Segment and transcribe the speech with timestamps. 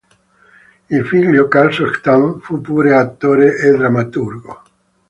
[0.89, 4.61] Il figlio Karl Sontag fu pure attore e drammaturgo.